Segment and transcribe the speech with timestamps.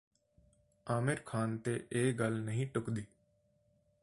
[0.87, 3.05] ਆਮਿਰ ਖਾਨ ਤੇ ਇਹ ਗੱਲ ਨਹੀਂ ਢੁੱਕਦੀ